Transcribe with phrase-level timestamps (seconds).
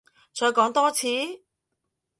[0.33, 1.05] 再講多次？